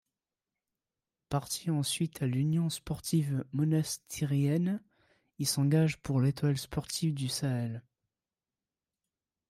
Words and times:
Parti 1.29 1.69
ensuite 1.69 2.23
à 2.23 2.25
l'Union 2.25 2.71
sportive 2.71 3.45
monastirienne, 3.51 4.81
il 5.37 5.45
s'engage 5.45 5.97
pour 5.99 6.19
l'Étoile 6.19 6.57
sportive 6.57 7.13
du 7.13 7.27
Sahel. 7.29 7.83